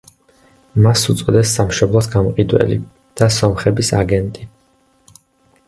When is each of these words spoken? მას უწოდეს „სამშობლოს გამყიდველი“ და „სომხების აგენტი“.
მას 0.85 1.03
უწოდეს 1.13 1.51
„სამშობლოს 1.59 2.09
გამყიდველი“ 2.15 2.79
და 3.23 3.29
„სომხების 3.39 3.95
აგენტი“. 4.03 4.51